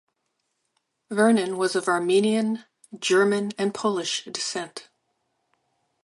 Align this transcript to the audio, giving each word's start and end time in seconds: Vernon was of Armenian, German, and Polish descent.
Vernon 1.11 1.59
was 1.59 1.75
of 1.75 1.87
Armenian, 1.87 2.65
German, 2.99 3.51
and 3.59 3.71
Polish 3.71 4.25
descent. 4.25 4.89